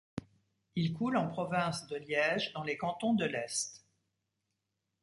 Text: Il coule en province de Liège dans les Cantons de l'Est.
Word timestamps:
Il 0.75 0.93
coule 0.93 1.15
en 1.15 1.27
province 1.27 1.85
de 1.85 1.95
Liège 1.95 2.53
dans 2.53 2.63
les 2.63 2.75
Cantons 2.75 3.13
de 3.13 3.25
l'Est. 3.25 3.85